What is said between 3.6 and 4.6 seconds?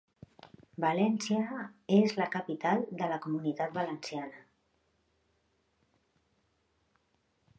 Valenciana.